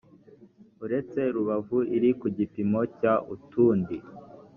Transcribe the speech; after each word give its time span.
uretse 0.85 1.19
rubavu 1.35 1.77
iri 1.95 2.09
ku 2.19 2.27
gipimo 2.37 2.81
cya 2.97 3.13
utundi 3.35 3.97